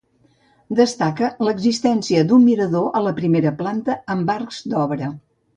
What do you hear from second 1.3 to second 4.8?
l'existència d'un mirador a la primera planta amb arcs